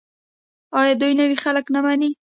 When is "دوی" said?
1.01-1.13